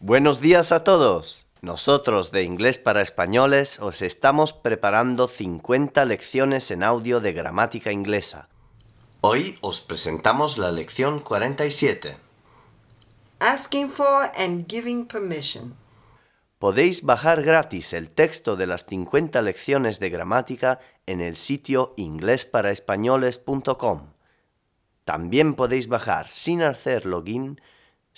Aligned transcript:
Buenos 0.00 0.40
días 0.40 0.70
a 0.70 0.84
todos. 0.84 1.48
Nosotros 1.60 2.30
de 2.30 2.44
Inglés 2.44 2.78
para 2.78 3.02
Españoles 3.02 3.80
os 3.80 4.00
estamos 4.00 4.52
preparando 4.52 5.26
50 5.26 6.04
lecciones 6.04 6.70
en 6.70 6.84
audio 6.84 7.18
de 7.18 7.32
gramática 7.32 7.90
inglesa. 7.90 8.48
Hoy 9.22 9.58
os 9.60 9.80
presentamos 9.80 10.56
la 10.56 10.70
lección 10.70 11.18
47. 11.18 12.16
Asking 13.40 13.88
for 13.88 14.30
and 14.38 14.70
giving 14.70 15.04
permission. 15.04 15.74
Podéis 16.60 17.02
bajar 17.02 17.42
gratis 17.42 17.92
el 17.92 18.08
texto 18.08 18.54
de 18.54 18.68
las 18.68 18.84
50 18.84 19.42
lecciones 19.42 19.98
de 19.98 20.10
gramática 20.10 20.78
en 21.06 21.20
el 21.20 21.34
sitio 21.34 21.94
inglesparaespañoles.com. 21.96 24.12
También 25.04 25.54
podéis 25.54 25.88
bajar 25.88 26.28
sin 26.28 26.62
hacer 26.62 27.04
login 27.04 27.60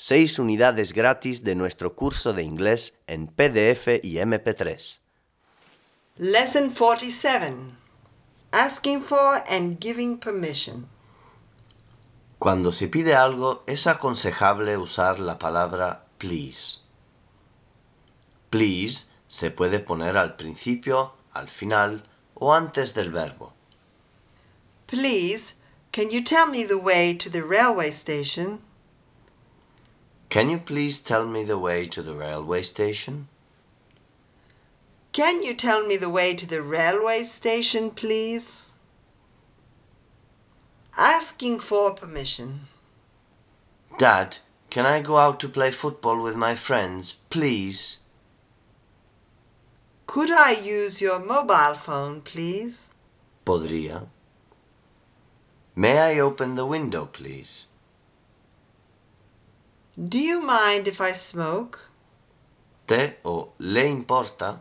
6 0.00 0.38
unidades 0.38 0.94
gratis 0.94 1.44
de 1.44 1.54
nuestro 1.54 1.94
curso 1.94 2.32
de 2.32 2.42
inglés 2.42 2.94
en 3.06 3.26
PDF 3.26 4.00
y 4.02 4.16
MP3. 4.16 4.98
Lesson 6.16 6.70
47. 6.70 7.76
Asking 8.50 9.02
for 9.02 9.42
and 9.50 9.78
giving 9.78 10.16
permission. 10.16 10.88
Cuando 12.38 12.72
se 12.72 12.88
pide 12.88 13.14
algo 13.14 13.62
es 13.66 13.86
aconsejable 13.86 14.78
usar 14.78 15.20
la 15.20 15.38
palabra 15.38 16.06
please. 16.16 16.78
Please 18.48 19.08
se 19.28 19.50
puede 19.50 19.80
poner 19.80 20.16
al 20.16 20.34
principio, 20.34 21.12
al 21.32 21.50
final 21.50 22.04
o 22.36 22.54
antes 22.54 22.94
del 22.94 23.10
verbo. 23.10 23.52
Please, 24.86 25.56
can 25.92 26.08
you 26.08 26.24
tell 26.24 26.46
me 26.46 26.64
the 26.64 26.78
way 26.78 27.12
to 27.12 27.28
the 27.28 27.42
railway 27.42 27.92
station? 27.92 28.60
Can 30.30 30.48
you 30.48 30.58
please 30.58 31.00
tell 31.00 31.26
me 31.26 31.42
the 31.42 31.58
way 31.58 31.86
to 31.88 32.02
the 32.02 32.14
railway 32.14 32.62
station? 32.62 33.26
Can 35.12 35.42
you 35.42 35.54
tell 35.54 35.84
me 35.84 35.96
the 35.96 36.08
way 36.08 36.34
to 36.34 36.46
the 36.46 36.62
railway 36.62 37.24
station, 37.24 37.90
please? 37.90 38.70
Asking 40.96 41.58
for 41.58 41.92
permission. 41.92 42.68
Dad, 43.98 44.38
can 44.70 44.86
I 44.86 45.02
go 45.02 45.16
out 45.16 45.40
to 45.40 45.48
play 45.48 45.72
football 45.72 46.22
with 46.22 46.36
my 46.36 46.54
friends, 46.54 47.12
please? 47.12 47.98
Could 50.06 50.30
I 50.30 50.52
use 50.52 51.02
your 51.02 51.18
mobile 51.18 51.74
phone, 51.74 52.20
please? 52.20 52.92
Podría. 53.44 54.06
May 55.74 55.98
I 55.98 56.20
open 56.20 56.54
the 56.54 56.66
window, 56.66 57.06
please? 57.06 57.66
Do 60.08 60.18
you 60.18 60.40
mind 60.40 60.88
if 60.88 60.98
I 61.00 61.12
smoke? 61.12 61.90
¿Te 62.86 63.16
o 63.22 63.52
le 63.58 63.82
importa? 63.82 64.60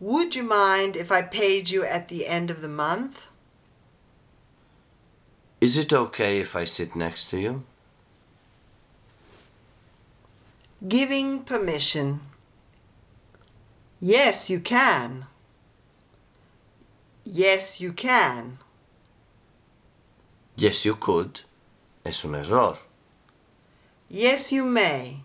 Would 0.00 0.34
you 0.34 0.42
mind 0.42 0.96
if 0.96 1.12
I 1.12 1.22
paid 1.22 1.70
you 1.70 1.84
at 1.84 2.08
the 2.08 2.26
end 2.26 2.50
of 2.50 2.60
the 2.60 2.68
month? 2.68 3.28
Is 5.60 5.78
it 5.78 5.92
okay 5.92 6.40
if 6.40 6.56
I 6.56 6.64
sit 6.64 6.96
next 6.96 7.30
to 7.30 7.38
you? 7.38 7.62
Giving 10.88 11.44
permission. 11.44 12.20
Yes, 14.00 14.50
you 14.50 14.58
can. 14.58 15.26
Yes, 17.24 17.80
you 17.80 17.92
can. 17.92 18.58
Yes, 20.56 20.84
you 20.84 20.96
could. 20.96 21.42
Es 22.04 22.24
un 22.24 22.34
error. 22.34 22.78
Yes, 24.08 24.52
you 24.52 24.64
may. 24.64 25.20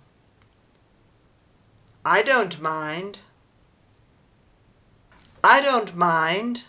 I 2.05 2.21
don't 2.21 2.61
mind. 2.61 3.19
I 5.43 5.61
don't 5.61 5.95
mind. 5.95 6.63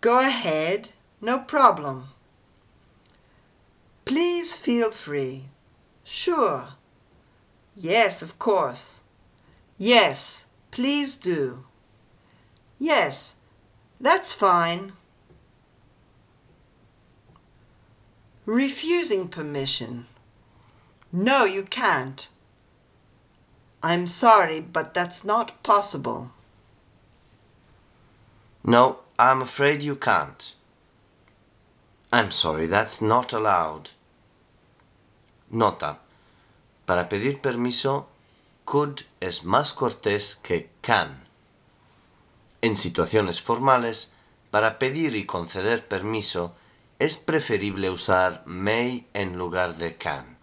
Go 0.00 0.20
ahead, 0.20 0.90
no 1.20 1.38
problem. 1.38 2.08
Please 4.04 4.54
feel 4.54 4.90
free. 4.90 5.48
Sure. 6.04 6.68
Yes, 7.76 8.22
of 8.22 8.38
course. 8.38 9.02
Yes, 9.78 10.46
please 10.70 11.16
do. 11.16 11.64
Yes, 12.78 13.36
that's 14.00 14.32
fine. 14.32 14.92
Refusing 18.46 19.26
permission. 19.26 20.06
No, 21.12 21.44
you 21.44 21.64
can't. 21.64 22.28
I'm 23.82 24.06
sorry, 24.06 24.60
but 24.60 24.94
that's 24.94 25.24
not 25.24 25.60
possible. 25.64 26.30
No, 28.62 29.00
I'm 29.18 29.42
afraid 29.42 29.82
you 29.82 29.96
can't. 29.96 30.54
I'm 32.12 32.30
sorry, 32.30 32.66
that's 32.66 33.02
not 33.02 33.32
allowed. 33.32 33.90
Nota. 35.50 35.98
Para 36.86 37.08
pedir 37.08 37.40
permiso, 37.40 38.06
could 38.64 39.02
es 39.20 39.44
más 39.44 39.72
cortés 39.72 40.36
que 40.36 40.68
can. 40.82 41.26
En 42.62 42.76
situaciones 42.76 43.40
formales, 43.42 44.12
para 44.52 44.78
pedir 44.78 45.16
y 45.16 45.26
conceder 45.26 45.88
permiso, 45.88 46.54
es 46.98 47.18
preferible 47.18 47.90
usar 47.90 48.42
may 48.46 49.06
en 49.12 49.36
lugar 49.36 49.76
de 49.76 49.96
can. 49.96 50.35